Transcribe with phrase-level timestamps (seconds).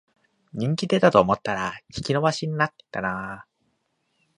[0.55, 3.45] 人気出たと思ったら引き延ばしに入ったな